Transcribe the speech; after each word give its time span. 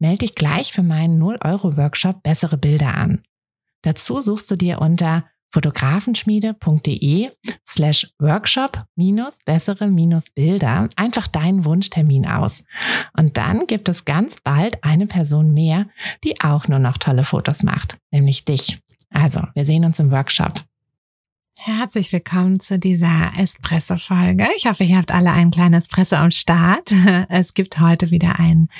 Melde 0.00 0.20
dich 0.20 0.34
gleich 0.34 0.72
für 0.72 0.82
meinen 0.82 1.22
0-Euro-Workshop 1.22 2.22
Bessere 2.22 2.56
Bilder 2.56 2.96
an. 2.96 3.22
Dazu 3.82 4.20
suchst 4.20 4.50
du 4.50 4.56
dir 4.56 4.80
unter 4.80 5.26
fotografenschmiede.de 5.52 7.30
slash 7.68 8.10
workshop 8.18 8.84
minus 8.96 9.38
bessere 9.44 9.88
minus 9.88 10.30
Bilder 10.30 10.88
einfach 10.96 11.26
deinen 11.26 11.66
Wunschtermin 11.66 12.26
aus. 12.26 12.64
Und 13.16 13.36
dann 13.36 13.66
gibt 13.66 13.88
es 13.90 14.06
ganz 14.06 14.36
bald 14.42 14.82
eine 14.84 15.06
Person 15.06 15.52
mehr, 15.52 15.86
die 16.24 16.40
auch 16.40 16.66
nur 16.66 16.78
noch 16.78 16.96
tolle 16.96 17.24
Fotos 17.24 17.62
macht, 17.62 17.98
nämlich 18.10 18.44
dich. 18.46 18.80
Also, 19.10 19.42
wir 19.54 19.64
sehen 19.66 19.84
uns 19.84 20.00
im 20.00 20.10
Workshop. 20.10 20.64
Herzlich 21.62 22.10
willkommen 22.10 22.58
zu 22.58 22.78
dieser 22.78 23.32
Espresso-Folge. 23.36 24.48
Ich 24.56 24.64
hoffe, 24.64 24.84
ihr 24.84 24.96
habt 24.96 25.10
alle 25.10 25.30
einen 25.30 25.50
kleinen 25.50 25.74
Espresso 25.74 26.16
am 26.16 26.30
Start. 26.30 26.90
Es 27.28 27.52
gibt 27.52 27.78
heute 27.78 28.10
wieder 28.10 28.38
einen, 28.38 28.70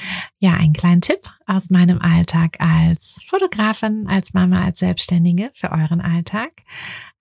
ja, 0.43 0.55
einen 0.55 0.73
kleinen 0.73 1.03
Tipp 1.03 1.21
aus 1.47 1.69
meinem 1.69 2.01
Alltag 2.01 2.57
als 2.61 3.23
Fotografin, 3.29 4.07
als 4.09 4.33
Mama, 4.33 4.65
als 4.65 4.79
Selbstständige 4.79 5.51
für 5.53 5.71
euren 5.71 6.01
Alltag. 6.01 6.51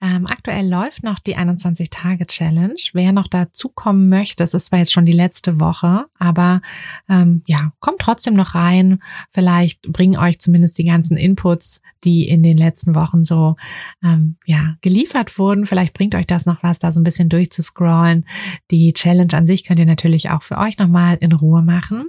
Ähm, 0.01 0.25
aktuell 0.25 0.65
läuft 0.65 1.03
noch 1.03 1.19
die 1.19 1.35
21-Tage-Challenge. 1.35 2.79
Wer 2.93 3.11
noch 3.11 3.27
dazukommen 3.27 4.07
möchte, 4.07 4.45
es 4.45 4.53
ist 4.53 4.67
zwar 4.67 4.79
jetzt 4.79 4.93
schon 4.93 5.05
die 5.05 5.11
letzte 5.11 5.59
Woche, 5.59 6.05
aber 6.17 6.61
ähm, 7.09 7.41
ja, 7.45 7.73
kommt 7.81 7.99
trotzdem 7.99 8.35
noch 8.35 8.55
rein. 8.55 9.01
Vielleicht 9.31 9.81
bringen 9.81 10.17
euch 10.17 10.39
zumindest 10.39 10.77
die 10.77 10.85
ganzen 10.85 11.17
Inputs, 11.17 11.81
die 12.05 12.29
in 12.29 12.41
den 12.41 12.57
letzten 12.57 12.95
Wochen 12.95 13.25
so 13.25 13.57
ähm, 14.01 14.37
ja 14.45 14.77
geliefert 14.79 15.37
wurden. 15.37 15.65
Vielleicht 15.65 15.93
bringt 15.93 16.15
euch 16.15 16.27
das 16.27 16.45
noch 16.45 16.63
was, 16.63 16.79
da 16.79 16.93
so 16.93 17.01
ein 17.01 17.03
bisschen 17.03 17.27
durchzuscrollen. 17.27 18.25
Die 18.71 18.93
Challenge 18.93 19.33
an 19.33 19.45
sich 19.45 19.65
könnt 19.65 19.79
ihr 19.79 19.85
natürlich 19.85 20.29
auch 20.29 20.43
für 20.43 20.57
euch 20.57 20.77
nochmal 20.77 21.17
in 21.19 21.33
Ruhe 21.33 21.61
machen. 21.61 22.05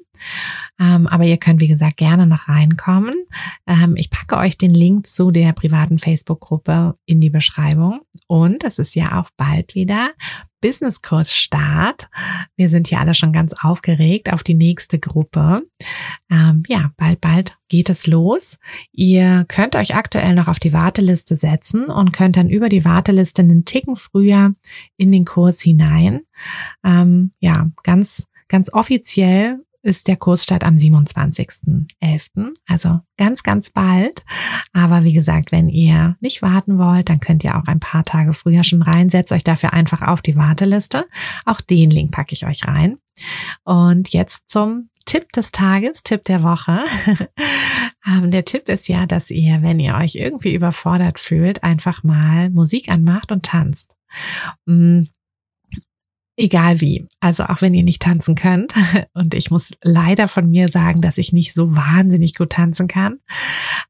Ähm, 0.79 1.07
aber 1.07 1.25
ihr 1.25 1.37
könnt, 1.37 1.61
wie 1.61 1.69
gesagt, 1.69 1.97
gerne 1.97 2.27
noch 2.27 2.49
reinkommen. 2.49 3.15
Ähm, 3.67 3.97
ich 3.97 4.11
packe 4.11 4.37
euch 4.37 4.57
den 4.57 4.73
Link 4.73 5.07
zu 5.07 5.31
der 5.31 5.53
privaten 5.53 5.99
Facebook-Gruppe 5.99 6.97
in 7.07 7.21
die 7.21 7.31
Beschreibung. 7.31 8.01
Und 8.27 8.65
es 8.65 8.79
ist 8.79 8.95
ja 8.95 9.21
auch 9.21 9.31
bald 9.37 9.75
wieder 9.75 10.11
Business-Kurs 10.61 11.35
Start. 11.35 12.09
Wir 12.57 12.69
sind 12.69 12.89
hier 12.89 13.01
alle 13.01 13.15
schon 13.15 13.33
ganz 13.33 13.55
aufgeregt 13.61 14.33
auf 14.33 14.43
die 14.43 14.55
nächste 14.55 14.99
Gruppe. 14.99 15.67
Ähm, 16.31 16.63
ja, 16.69 16.93
bald, 16.97 17.21
bald 17.21 17.57
geht 17.69 17.91
es 17.91 18.07
los. 18.07 18.59
Ihr 18.93 19.45
könnt 19.49 19.75
euch 19.77 19.95
aktuell 19.95 20.35
noch 20.35 20.49
auf 20.49 20.59
die 20.59 20.73
Warteliste 20.73 21.37
setzen 21.37 21.87
und 21.87 22.13
könnt 22.13 22.37
dann 22.37 22.49
über 22.49 22.69
die 22.69 22.85
Warteliste 22.85 23.43
einen 23.43 23.65
Ticken 23.65 23.97
früher 23.97 24.55
in 24.97 25.13
den 25.13 25.25
Kurs 25.25 25.61
hinein. 25.61 26.21
Ähm, 26.85 27.33
ja, 27.41 27.71
ganz, 27.83 28.27
ganz 28.49 28.73
offiziell 28.73 29.61
ist 29.83 30.09
der 30.09 30.17
Kursstart 30.17 30.65
am 30.65 30.75
27.11., 30.75 32.53
also 32.69 33.01
ganz, 33.17 33.43
ganz 33.43 33.71
bald. 33.71 34.23
Aber 34.73 35.05
wie 35.05 35.13
gesagt, 35.13 35.53
wenn 35.53 35.69
ihr 35.69 36.17
nicht 36.21 36.43
warten 36.43 36.79
wollt, 36.79 37.09
dann 37.09 37.21
könnt 37.21 37.45
ihr 37.45 37.57
auch 37.57 37.67
ein 37.67 37.81
paar 37.81 38.05
Tage 38.05 38.33
früher 38.33 38.65
schon 38.65 38.83
rein. 38.83 39.09
Setzt 39.09 39.33
euch 39.33 39.45
dafür 39.45 39.73
einfach 39.73 40.03
auf 40.03 40.23
die 40.23 40.37
Warteliste. 40.37 41.07
Auch 41.45 41.61
den 41.61 41.91
Link 41.91 42.13
packe 42.13 42.33
ich 42.33 42.47
euch 42.47 42.67
rein. 42.67 42.99
Und 43.65 44.11
jetzt 44.13 44.51
zum 44.51 44.91
Tipp 45.07 45.33
des 45.33 45.51
Tages, 45.51 46.03
Tipp 46.03 46.25
der 46.25 46.43
Woche. 46.43 46.85
Ähm, 48.07 48.31
der 48.31 48.47
Tipp 48.47 48.69
ist 48.69 48.89
ja, 48.89 49.05
dass 49.05 49.31
ihr, 49.31 49.63
wenn 49.63 49.79
ihr 49.79 49.95
euch 49.95 50.15
irgendwie 50.15 50.55
überfordert 50.55 51.21
fühlt, 51.21 51.63
einfach 51.63 52.03
mal 52.03 52.49
Musik 52.49 52.89
anmacht 52.89 53.31
und 53.31 53.45
tanzt. 53.45 53.95
Mm, 54.65 55.03
Egal 56.41 56.81
wie. 56.81 57.07
Also 57.21 57.45
auch 57.45 57.61
wenn 57.61 57.75
ihr 57.75 57.85
nicht 57.85 58.01
tanzen 58.01 58.35
könnt. 58.35 58.73
Und 59.13 59.35
ich 59.35 59.51
muss 59.51 59.73
leider 59.83 60.27
von 60.27 60.49
mir 60.49 60.69
sagen, 60.69 61.03
dass 61.03 61.19
ich 61.19 61.35
nicht 61.35 61.53
so 61.53 61.77
wahnsinnig 61.77 62.35
gut 62.35 62.53
tanzen 62.53 62.89
kann. 62.89 63.19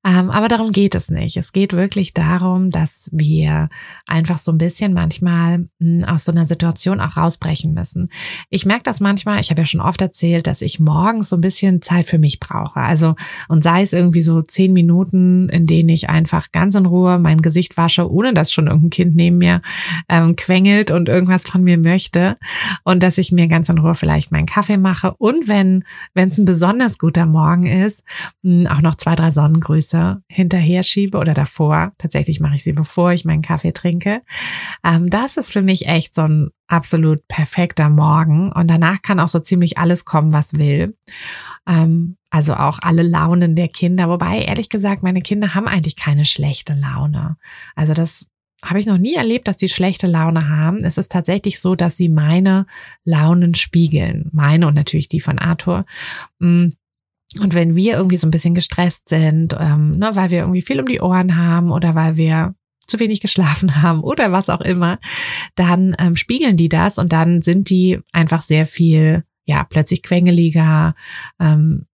Ähm, 0.04 0.30
aber 0.30 0.48
darum 0.48 0.72
geht 0.72 0.96
es 0.96 1.10
nicht. 1.10 1.36
Es 1.36 1.52
geht 1.52 1.74
wirklich 1.74 2.12
darum, 2.12 2.72
dass 2.72 3.08
wir 3.12 3.68
einfach 4.04 4.38
so 4.38 4.50
ein 4.50 4.58
bisschen 4.58 4.94
manchmal 4.94 5.68
hm, 5.78 6.02
aus 6.02 6.24
so 6.24 6.32
einer 6.32 6.44
Situation 6.44 7.00
auch 7.00 7.16
rausbrechen 7.16 7.72
müssen. 7.72 8.08
Ich 8.48 8.66
merke 8.66 8.82
das 8.82 8.98
manchmal, 8.98 9.38
ich 9.40 9.50
habe 9.50 9.60
ja 9.60 9.66
schon 9.66 9.80
oft 9.80 10.02
erzählt, 10.02 10.48
dass 10.48 10.60
ich 10.60 10.80
morgens 10.80 11.28
so 11.28 11.36
ein 11.36 11.42
bisschen 11.42 11.82
Zeit 11.82 12.06
für 12.06 12.18
mich 12.18 12.40
brauche. 12.40 12.80
Also, 12.80 13.14
und 13.48 13.62
sei 13.62 13.82
es 13.82 13.92
irgendwie 13.92 14.22
so 14.22 14.42
zehn 14.42 14.72
Minuten, 14.72 15.48
in 15.50 15.66
denen 15.66 15.90
ich 15.90 16.08
einfach 16.08 16.50
ganz 16.50 16.74
in 16.74 16.86
Ruhe 16.86 17.20
mein 17.20 17.42
Gesicht 17.42 17.76
wasche, 17.76 18.10
ohne 18.10 18.34
dass 18.34 18.52
schon 18.52 18.66
irgendein 18.66 18.90
Kind 18.90 19.14
neben 19.14 19.38
mir 19.38 19.62
ähm, 20.08 20.34
quengelt 20.34 20.90
und 20.90 21.08
irgendwas 21.08 21.46
von 21.46 21.62
mir 21.62 21.78
möchte 21.78 22.38
und 22.84 23.02
dass 23.02 23.18
ich 23.18 23.32
mir 23.32 23.48
ganz 23.48 23.68
in 23.68 23.78
Ruhe 23.78 23.94
vielleicht 23.94 24.32
meinen 24.32 24.46
Kaffee 24.46 24.76
mache 24.76 25.14
und 25.14 25.48
wenn 25.48 25.84
wenn 26.14 26.28
es 26.28 26.38
ein 26.38 26.44
besonders 26.44 26.98
guter 26.98 27.26
Morgen 27.26 27.66
ist, 27.66 28.02
hm, 28.42 28.66
auch 28.66 28.80
noch 28.80 28.94
zwei, 28.94 29.14
drei 29.14 29.30
Sonnengrüße 29.30 30.22
hinterher 30.28 30.82
schiebe 30.82 31.18
oder 31.18 31.34
davor. 31.34 31.92
Tatsächlich 31.98 32.40
mache 32.40 32.54
ich 32.54 32.64
sie, 32.64 32.72
bevor 32.72 33.12
ich 33.12 33.24
meinen 33.24 33.42
Kaffee 33.42 33.72
trinke. 33.72 34.22
Ähm, 34.84 35.10
das 35.10 35.36
ist 35.36 35.52
für 35.52 35.62
mich 35.62 35.86
echt 35.86 36.14
so 36.14 36.22
ein 36.22 36.50
absolut 36.68 37.26
perfekter 37.28 37.88
Morgen 37.88 38.52
und 38.52 38.68
danach 38.68 39.02
kann 39.02 39.20
auch 39.20 39.28
so 39.28 39.40
ziemlich 39.40 39.78
alles 39.78 40.04
kommen, 40.04 40.32
was 40.32 40.54
will. 40.54 40.96
Ähm, 41.66 42.16
also 42.30 42.54
auch 42.54 42.78
alle 42.82 43.02
Launen 43.02 43.56
der 43.56 43.68
Kinder, 43.68 44.08
wobei 44.08 44.42
ehrlich 44.42 44.68
gesagt, 44.68 45.02
meine 45.02 45.20
Kinder 45.20 45.54
haben 45.54 45.66
eigentlich 45.66 45.96
keine 45.96 46.24
schlechte 46.24 46.74
Laune. 46.74 47.36
Also 47.74 47.92
das 47.92 48.28
habe 48.64 48.78
ich 48.78 48.86
noch 48.86 48.98
nie 48.98 49.14
erlebt, 49.14 49.48
dass 49.48 49.56
die 49.56 49.68
schlechte 49.68 50.06
Laune 50.06 50.48
haben. 50.48 50.78
Es 50.78 50.98
ist 50.98 51.10
tatsächlich 51.10 51.60
so, 51.60 51.74
dass 51.74 51.96
sie 51.96 52.08
meine 52.08 52.66
Launen 53.04 53.54
spiegeln. 53.54 54.28
Meine 54.32 54.66
und 54.66 54.74
natürlich 54.74 55.08
die 55.08 55.20
von 55.20 55.38
Arthur. 55.38 55.86
Mm. 56.38 56.68
Und 57.40 57.54
wenn 57.54 57.76
wir 57.76 57.94
irgendwie 57.94 58.16
so 58.16 58.26
ein 58.26 58.32
bisschen 58.32 58.54
gestresst 58.54 59.08
sind, 59.08 59.56
ähm, 59.58 59.92
ne, 59.92 60.10
weil 60.14 60.30
wir 60.30 60.40
irgendwie 60.40 60.62
viel 60.62 60.80
um 60.80 60.86
die 60.86 61.00
Ohren 61.00 61.36
haben 61.36 61.70
oder 61.70 61.94
weil 61.94 62.16
wir 62.16 62.56
zu 62.88 62.98
wenig 62.98 63.20
geschlafen 63.20 63.82
haben 63.82 64.00
oder 64.00 64.32
was 64.32 64.50
auch 64.50 64.60
immer, 64.60 64.98
dann 65.54 65.94
ähm, 65.98 66.16
spiegeln 66.16 66.56
die 66.56 66.68
das 66.68 66.98
und 66.98 67.12
dann 67.12 67.40
sind 67.40 67.70
die 67.70 68.00
einfach 68.12 68.42
sehr 68.42 68.66
viel, 68.66 69.24
ja, 69.44 69.64
plötzlich 69.64 70.02
quengeliger, 70.02 70.94
ähm, 71.38 71.86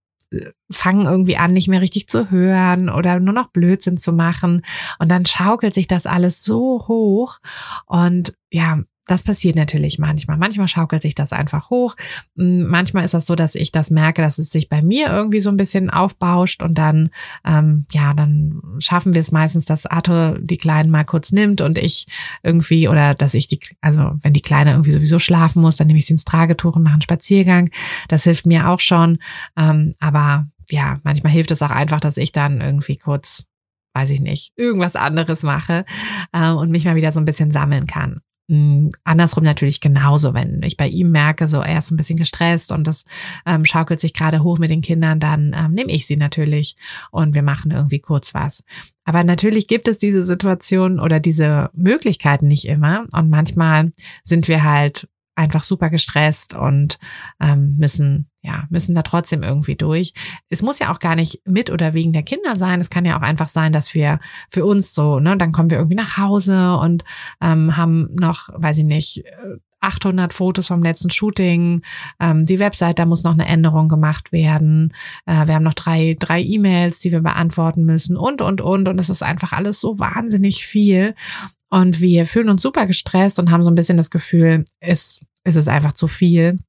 fangen 0.72 1.06
irgendwie 1.06 1.38
an, 1.38 1.52
nicht 1.52 1.68
mehr 1.68 1.82
richtig 1.82 2.08
zu 2.08 2.32
hören 2.32 2.90
oder 2.90 3.20
nur 3.20 3.34
noch 3.34 3.48
Blödsinn 3.48 3.98
zu 3.98 4.14
machen. 4.14 4.62
Und 5.00 5.10
dann 5.10 5.26
schaukelt 5.26 5.74
sich 5.74 5.88
das 5.88 6.06
alles 6.06 6.44
so 6.44 6.86
hoch. 6.88 7.40
Und 7.86 8.36
ja, 8.52 8.80
das 9.08 9.24
passiert 9.24 9.56
natürlich 9.56 10.00
manchmal. 10.00 10.38
Manchmal 10.38 10.68
schaukelt 10.68 11.02
sich 11.02 11.16
das 11.16 11.32
einfach 11.32 11.70
hoch. 11.70 11.96
Manchmal 12.36 13.06
ist 13.06 13.14
das 13.14 13.26
so, 13.26 13.36
dass 13.36 13.56
ich 13.56 13.72
das 13.72 13.92
merke, 13.92 14.22
dass 14.22 14.40
es 14.40 14.50
sich 14.50 14.68
bei 14.68 14.82
mir 14.82 15.08
irgendwie 15.08 15.40
so 15.40 15.50
ein 15.50 15.58
bisschen 15.58 15.90
aufbauscht 15.90 16.64
und 16.64 16.78
dann, 16.78 17.12
ähm, 17.46 17.86
ja, 17.92 18.14
dann 18.14 18.62
schaffen 18.80 19.14
wir 19.14 19.22
es 19.22 19.32
meistens, 19.32 19.66
dass 19.66 19.86
Arthur 19.86 20.38
die 20.42 20.58
Kleinen 20.58 20.90
mal 20.90 21.06
kurz 21.06 21.32
nimmt 21.32 21.62
und 21.62 21.78
ich 21.78 22.08
irgendwie, 22.44 22.88
oder 22.88 23.14
dass 23.14 23.34
ich 23.34 23.48
die, 23.48 23.60
also 23.82 24.14
wenn 24.22 24.34
die 24.34 24.42
Kleine 24.42 24.72
irgendwie 24.72 24.92
sowieso 24.92 25.20
schlafen 25.20 25.62
muss, 25.62 25.78
dann 25.78 25.88
nehme 25.88 26.00
ich 26.00 26.08
sie 26.08 26.14
ins 26.14 26.26
Tragetuch 26.26 26.76
und 26.76 26.84
mache 26.84 26.94
einen 26.94 27.02
Spaziergang. 27.02 27.70
Das 28.08 28.24
hilft 28.24 28.46
mir 28.46 28.70
auch 28.70 28.80
schon. 28.80 29.20
Ähm, 29.56 29.94
aber 30.00 30.48
ja, 30.70 31.00
manchmal 31.04 31.32
hilft 31.32 31.52
es 31.52 31.62
auch 31.62 31.72
einfach, 31.72 32.00
dass 32.00 32.18
ich 32.18 32.32
dann 32.32 32.62
irgendwie 32.62 32.98
kurz, 32.98 33.46
weiß 33.94 34.10
ich 34.10 34.20
nicht, 34.20 34.52
irgendwas 34.56 34.96
anderes 34.96 35.44
mache 35.44 35.86
äh, 36.32 36.52
und 36.52 36.72
mich 36.72 36.86
mal 36.86 36.96
wieder 36.96 37.12
so 37.12 37.20
ein 37.20 37.26
bisschen 37.26 37.52
sammeln 37.52 37.86
kann. 37.86 38.22
Mhm, 38.48 38.92
andersrum 39.04 39.44
natürlich 39.44 39.82
genauso, 39.82 40.36
wenn 40.36 40.62
ich 40.62 40.78
bei 40.78 40.88
ihm 40.88 41.10
merke, 41.10 41.48
so 41.48 41.62
er 41.62 41.80
ist 41.80 41.92
ein 41.92 41.98
bisschen 41.98 42.18
gestresst 42.18 42.72
und 42.72 42.86
das 42.86 43.04
ähm, 43.46 43.66
schaukelt 43.66 44.00
sich 44.00 44.14
gerade 44.14 44.44
hoch 44.44 44.60
mit 44.60 44.70
den 44.70 44.82
Kindern, 44.82 45.20
dann 45.20 45.56
ähm, 45.58 45.72
nehme 45.72 45.92
ich 45.92 46.06
sie 46.06 46.16
natürlich 46.16 46.76
und 47.10 47.34
wir 47.34 47.42
machen 47.42 47.72
irgendwie 47.72 48.00
kurz 48.00 48.36
was. 48.36 48.64
Aber 49.04 49.24
natürlich 49.24 49.68
gibt 49.68 49.88
es 49.88 49.98
diese 49.98 50.22
Situation 50.22 51.00
oder 51.00 51.20
diese 51.20 51.72
Möglichkeiten 51.74 52.48
nicht 52.48 52.66
immer 52.66 53.06
und 53.14 53.30
manchmal 53.30 53.92
sind 54.24 54.48
wir 54.48 54.64
halt 54.64 55.08
einfach 55.36 55.64
super 55.64 55.90
gestresst 55.90 56.56
und 56.56 56.98
ähm, 57.40 57.76
müssen 57.78 58.30
ja 58.42 58.66
müssen 58.70 58.96
da 58.96 59.02
trotzdem 59.02 59.44
irgendwie 59.44 59.76
durch. 59.76 60.14
Es 60.50 60.62
muss 60.62 60.80
ja 60.80 60.92
auch 60.92 61.00
gar 61.00 61.16
nicht 61.16 61.42
mit 61.46 61.70
oder 61.70 61.94
wegen 61.94 62.14
der 62.14 62.24
Kinder 62.24 62.56
sein. 62.56 62.80
Es 62.80 62.90
kann 62.90 63.06
ja 63.06 63.18
auch 63.18 63.22
einfach 63.22 63.50
sein, 63.50 63.74
dass 63.74 63.94
wir 63.94 64.20
für 64.50 64.66
uns 64.66 64.94
so 64.94 65.20
ne, 65.20 65.38
dann 65.38 65.52
kommen 65.52 65.70
wir 65.70 65.78
irgendwie 65.78 65.98
nach 65.98 66.18
Hause 66.18 66.78
und 66.78 67.04
ähm, 67.42 67.76
haben 67.76 68.10
noch, 68.16 68.50
weiß 68.54 68.78
ich 68.80 68.86
nicht, 68.86 69.24
800 69.86 70.34
Fotos 70.34 70.68
vom 70.68 70.82
letzten 70.82 71.12
Shooting. 71.12 71.82
Ähm, 72.20 72.46
die 72.46 72.60
Website, 72.60 73.00
da 73.00 73.06
muss 73.06 73.24
noch 73.24 73.34
eine 73.34 73.46
Änderung 73.46 73.88
gemacht 73.88 74.32
werden. 74.32 74.94
Äh, 75.26 75.48
wir 75.48 75.56
haben 75.56 75.64
noch 75.64 75.76
drei, 75.76 76.16
drei 76.20 76.42
E-Mails, 76.42 77.00
die 77.00 77.12
wir 77.12 77.22
beantworten 77.22 77.86
müssen 77.86 78.18
und, 78.18 78.42
und, 78.42 78.62
und. 78.62 78.90
Und 78.90 79.00
es 79.00 79.10
ist 79.10 79.22
einfach 79.22 79.54
alles 79.54 79.80
so 79.80 80.00
wahnsinnig 80.00 80.66
viel. 80.66 81.16
Und 81.70 82.00
wir 82.00 82.26
fühlen 82.26 82.50
uns 82.50 82.62
super 82.62 82.86
gestresst 82.86 83.40
und 83.40 83.52
haben 83.52 83.64
so 83.64 83.72
ein 83.72 83.76
bisschen 83.76 83.98
das 83.98 84.10
Gefühl, 84.10 84.66
es, 84.80 85.20
es 85.44 85.56
ist 85.56 85.68
einfach 85.68 85.94
zu 85.94 86.08
viel. 86.08 86.60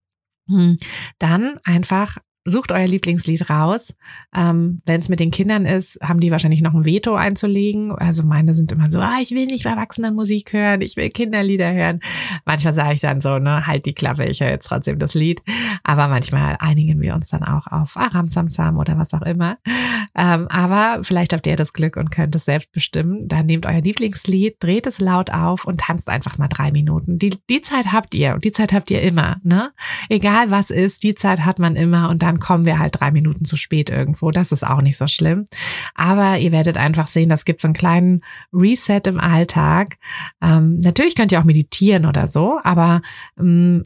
Hm. 0.49 0.79
Dann 1.19 1.59
einfach 1.65 2.19
sucht 2.47 2.73
euer 2.73 2.87
Lieblingslied 2.87 3.51
raus. 3.51 3.95
Ähm, 4.35 4.81
Wenn 4.87 5.01
es 5.01 5.09
mit 5.09 5.21
den 5.21 5.31
Kindern 5.31 5.67
ist, 5.67 5.99
haben 6.01 6.21
die 6.21 6.31
wahrscheinlich 6.31 6.63
noch 6.63 6.75
ein 6.75 6.87
Veto 6.87 7.15
einzulegen. 7.15 7.93
Also 7.93 8.23
meine 8.23 8.55
sind 8.55 8.73
immer 8.73 8.91
so, 8.91 9.01
ah, 9.01 9.19
ich 9.21 9.33
will 9.33 9.47
nicht 9.47 9.67
Erwachsenenmusik 9.67 10.53
hören, 10.53 10.81
ich 10.81 10.97
will 10.97 11.09
Kinderlieder 11.11 11.73
hören. 11.73 12.01
Manchmal 12.45 12.73
sage 12.73 12.95
ich 12.95 13.01
dann 13.01 13.21
so, 13.21 13.39
ne, 13.39 13.67
halt 13.67 13.85
die 13.85 13.95
Klappe, 13.95 14.25
ich 14.25 14.41
höre 14.41 14.51
jetzt 14.51 14.69
trotzdem 14.69 14.99
das 14.99 15.15
Lied. 15.15 15.43
Aber 15.83 16.09
manchmal 16.09 16.57
einigen 16.61 17.01
wir 17.01 17.15
uns 17.15 17.29
dann 17.29 17.43
auch 17.43 17.67
auf 17.67 17.97
Aram 17.97 18.29
Samsam 18.29 18.79
oder 18.79 18.97
was 18.97 19.13
auch 19.13 19.23
immer. 19.23 19.59
Ähm, 20.15 20.47
aber 20.49 21.03
vielleicht 21.03 21.33
habt 21.33 21.47
ihr 21.47 21.57
das 21.57 21.73
Glück 21.73 21.97
und 21.97 22.11
könnt 22.11 22.35
es 22.35 22.45
selbst 22.45 22.73
bestimmen. 22.73 23.27
Dann 23.29 23.47
nehmt 23.47 23.67
euer 23.67 23.81
Lieblingslied, 23.81 24.57
dreht 24.61 24.87
es 24.87 25.01
laut 25.01 25.31
auf 25.31 25.67
und 25.67 25.81
tanzt 25.81 26.09
einfach 26.09 26.39
mal 26.39 26.49
drei 26.49 26.71
Minuten. 26.71 27.19
Die, 27.19 27.35
die 27.51 27.61
Zeit 27.61 27.93
habt 27.93 28.15
ihr 28.15 28.35
und 28.35 28.45
die 28.45 28.53
Zeit 28.53 28.73
habt 28.73 28.91
ihr 28.91 29.03
immer, 29.03 29.37
ne? 29.43 29.73
Egal 30.09 30.51
was 30.51 30.71
ist, 30.71 31.03
die 31.03 31.15
Zeit 31.15 31.41
hat 31.41 31.59
man 31.59 31.77
immer 31.77 32.09
und 32.09 32.23
dann 32.23 32.36
dann 32.37 32.41
kommen 32.41 32.67
wir 32.67 32.79
halt 32.79 33.00
drei 33.00 33.11
Minuten 33.11 33.44
zu 33.44 33.56
spät 33.56 33.91
irgendwo. 33.91 34.31
Das 34.31 34.53
ist 34.53 34.67
auch 34.67 34.83
nicht 34.83 34.97
so 34.97 35.06
schlimm. 35.06 35.47
Aber 35.94 36.38
ihr 36.38 36.53
werdet 36.53 36.77
einfach 36.77 37.09
sehen, 37.09 37.29
das 37.29 37.44
gibt 37.44 37.61
so 37.61 37.69
einen 37.69 37.75
kleinen 37.75 38.21
Reset 38.53 39.00
im 39.06 39.19
Alltag. 39.19 39.97
Ähm, 40.43 40.79
natürlich 40.79 41.15
könnt 41.15 41.33
ihr 41.33 41.41
auch 41.41 41.44
meditieren 41.44 42.06
oder 42.06 42.29
so, 42.29 42.61
aber 42.62 43.00
ähm, 43.38 43.85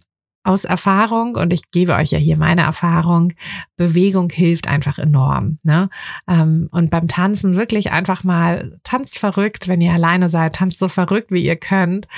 aus 0.50 0.64
Erfahrung, 0.64 1.37
und 1.37 1.52
ich 1.52 1.70
gebe 1.70 1.94
euch 1.94 2.11
ja 2.11 2.19
hier 2.19 2.37
meine 2.37 2.62
Erfahrung, 2.62 3.32
Bewegung 3.76 4.31
hilft 4.31 4.67
einfach 4.67 4.99
enorm. 4.99 5.58
Ne? 5.62 5.88
Ähm, 6.29 6.69
und 6.73 6.91
beim 6.91 7.06
Tanzen 7.06 7.56
wirklich 7.56 7.93
einfach 7.93 8.25
mal, 8.25 8.76
tanzt 8.82 9.20
verrückt, 9.20 9.69
wenn 9.69 9.81
ihr 9.81 9.93
alleine 9.93 10.29
seid, 10.29 10.56
tanzt 10.56 10.81
so 10.81 10.88
verrückt, 10.88 11.31
wie 11.31 11.44
ihr 11.44 11.55
könnt. 11.55 12.08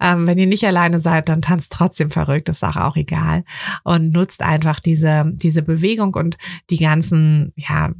Ähm, 0.00 0.26
wenn 0.26 0.38
ihr 0.38 0.46
nicht 0.46 0.64
alleine 0.64 1.00
seid, 1.00 1.28
dann 1.28 1.42
tanzt 1.42 1.70
trotzdem 1.72 2.10
verrückt, 2.10 2.48
ist 2.48 2.64
auch, 2.64 2.76
auch 2.76 2.96
egal. 2.96 3.44
Und 3.84 4.12
nutzt 4.12 4.42
einfach 4.42 4.80
diese, 4.80 5.24
diese 5.26 5.60
Bewegung 5.60 6.14
und 6.14 6.38
die 6.70 6.78
ganzen, 6.78 7.52
ja, 7.56 7.90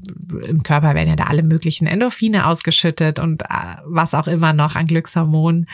im 0.46 0.62
Körper 0.62 0.94
werden 0.94 1.10
ja 1.10 1.16
da 1.16 1.24
alle 1.24 1.42
möglichen 1.42 1.86
Endorphine 1.86 2.46
ausgeschüttet 2.46 3.18
und 3.18 3.42
äh, 3.42 3.76
was 3.84 4.14
auch 4.14 4.26
immer 4.26 4.54
noch 4.54 4.74
an 4.74 4.86
Glückshormonen. 4.86 5.66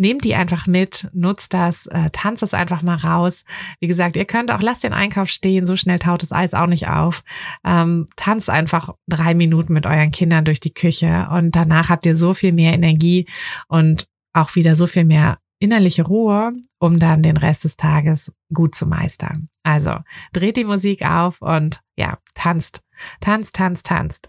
Nehmt 0.00 0.24
die 0.24 0.36
einfach 0.36 0.68
mit, 0.68 1.08
nutzt 1.12 1.52
das, 1.52 1.86
äh, 1.88 2.08
tanzt 2.12 2.44
es 2.44 2.54
einfach 2.54 2.82
mal 2.82 2.96
raus. 2.96 3.44
Wie 3.80 3.88
gesagt, 3.88 4.14
ihr 4.14 4.26
könnt 4.26 4.52
auch, 4.52 4.62
lasst 4.62 4.84
den 4.84 4.92
Einkauf 4.92 5.28
stehen, 5.28 5.66
so 5.66 5.74
schnell 5.74 5.98
taut 5.98 6.22
das 6.22 6.30
Eis 6.30 6.54
auch 6.54 6.68
nicht 6.68 6.88
auf. 6.88 7.24
Ähm, 7.64 8.06
tanzt 8.14 8.48
einfach 8.48 8.94
drei 9.08 9.34
Minuten 9.34 9.72
mit 9.72 9.86
euren 9.86 10.12
Kindern 10.12 10.44
durch 10.44 10.60
die 10.60 10.72
Küche 10.72 11.28
und 11.32 11.56
danach 11.56 11.88
habt 11.88 12.06
ihr 12.06 12.16
so 12.16 12.32
viel 12.32 12.52
mehr 12.52 12.72
Energie 12.72 13.26
und 13.66 14.06
auch 14.32 14.54
wieder 14.54 14.76
so 14.76 14.86
viel 14.86 15.04
mehr 15.04 15.38
innerliche 15.58 16.04
Ruhe, 16.04 16.50
um 16.78 17.00
dann 17.00 17.24
den 17.24 17.36
Rest 17.36 17.64
des 17.64 17.76
Tages 17.76 18.32
gut 18.54 18.76
zu 18.76 18.86
meistern. 18.86 19.48
Also 19.64 19.96
dreht 20.32 20.56
die 20.56 20.64
Musik 20.64 21.04
auf 21.04 21.42
und 21.42 21.80
ja, 21.96 22.18
tanzt, 22.34 22.82
tanzt, 23.20 23.56
tanzt, 23.56 23.86
tanzt. 23.86 24.28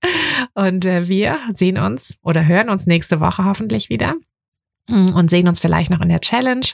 und 0.54 0.84
äh, 0.84 1.06
wir 1.06 1.38
sehen 1.52 1.78
uns 1.78 2.18
oder 2.20 2.44
hören 2.46 2.68
uns 2.68 2.86
nächste 2.86 3.20
Woche 3.20 3.44
hoffentlich 3.44 3.90
wieder 3.90 4.16
und 4.88 5.30
sehen 5.30 5.48
uns 5.48 5.60
vielleicht 5.60 5.90
noch 5.90 6.00
in 6.00 6.10
der 6.10 6.20
Challenge 6.20 6.66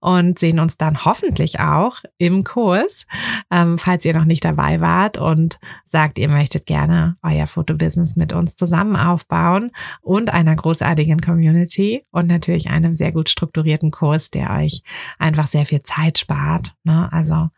und 0.00 0.38
sehen 0.38 0.60
uns 0.60 0.76
dann 0.76 1.04
hoffentlich 1.04 1.58
auch 1.58 1.96
im 2.16 2.44
Kurs, 2.44 3.06
ähm, 3.50 3.76
falls 3.76 4.04
ihr 4.04 4.14
noch 4.14 4.24
nicht 4.24 4.44
dabei 4.44 4.80
wart 4.80 5.18
und 5.18 5.58
sagt, 5.84 6.18
ihr 6.18 6.28
möchtet 6.28 6.66
gerne 6.66 7.16
euer 7.22 7.46
Fotobusiness 7.46 8.14
mit 8.14 8.32
uns 8.32 8.54
zusammen 8.54 8.94
aufbauen 8.96 9.72
und 10.00 10.32
einer 10.32 10.54
großartigen 10.54 11.20
Community 11.20 12.04
und 12.12 12.28
natürlich 12.28 12.70
einem 12.70 12.92
sehr 12.92 13.10
gut 13.10 13.30
strukturierten 13.30 13.90
Kurs, 13.90 14.30
der 14.30 14.50
euch 14.50 14.82
einfach 15.18 15.48
sehr 15.48 15.64
viel 15.64 15.82
Zeit 15.82 16.18
spart. 16.18 16.74
Ne? 16.84 17.10
Also 17.12 17.48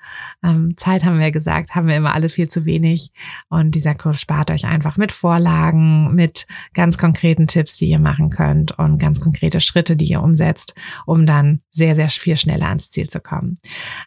ähm, 0.42 0.74
Zeit 0.76 1.04
haben 1.04 1.18
wir 1.18 1.30
gesagt, 1.32 1.74
haben 1.74 1.86
wir 1.86 1.96
immer 1.96 2.14
alle 2.14 2.30
viel 2.30 2.48
zu 2.48 2.64
wenig 2.64 3.10
und 3.50 3.72
dieser 3.74 3.94
Kurs 3.94 4.20
spart 4.20 4.50
euch 4.50 4.64
einfach 4.64 4.96
mit 4.96 5.12
Vorlagen, 5.12 6.14
mit 6.14 6.46
ganz 6.72 6.96
konkreten 6.96 7.46
Tipps, 7.46 7.76
die 7.76 7.90
ihr 7.90 7.98
machen 7.98 8.30
könnt 8.30 8.78
und 8.78 8.98
ganz 8.98 9.20
konkrete 9.20 9.60
Schritte, 9.60 9.97
die 9.98 10.06
ihr 10.06 10.22
umsetzt, 10.22 10.74
um 11.06 11.26
dann 11.26 11.60
sehr, 11.70 11.94
sehr 11.94 12.08
viel 12.08 12.36
schneller 12.36 12.68
ans 12.68 12.90
Ziel 12.90 13.08
zu 13.08 13.20
kommen. 13.20 13.58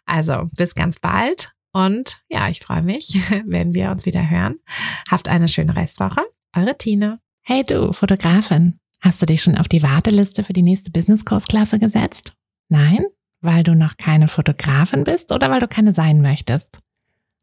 Also 0.06 0.48
bis 0.56 0.74
ganz 0.74 0.98
bald 0.98 1.52
und 1.72 2.20
ja, 2.28 2.48
ich 2.48 2.60
freue 2.60 2.82
mich, 2.82 3.14
wenn 3.46 3.74
wir 3.74 3.90
uns 3.90 4.06
wieder 4.06 4.28
hören. 4.28 4.56
Habt 5.10 5.28
eine 5.28 5.48
schöne 5.48 5.76
Restwoche. 5.76 6.22
Eure 6.54 6.76
Tine. 6.76 7.20
Hey 7.42 7.64
du, 7.64 7.92
Fotografin. 7.92 8.78
Hast 9.00 9.20
du 9.20 9.26
dich 9.26 9.42
schon 9.42 9.56
auf 9.56 9.68
die 9.68 9.82
Warteliste 9.82 10.44
für 10.44 10.52
die 10.52 10.62
nächste 10.62 10.92
Business-Kursklasse 10.92 11.78
gesetzt? 11.78 12.34
Nein? 12.68 13.04
Weil 13.40 13.64
du 13.64 13.74
noch 13.74 13.96
keine 13.96 14.28
Fotografin 14.28 15.02
bist 15.02 15.32
oder 15.32 15.50
weil 15.50 15.58
du 15.58 15.66
keine 15.66 15.92
sein 15.92 16.22
möchtest? 16.22 16.80